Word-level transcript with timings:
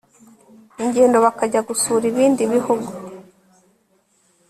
ingendo 0.83 1.17
bakajya 1.25 1.61
gusura 1.69 2.03
ibindi 2.11 2.43
bihugu 2.53 2.89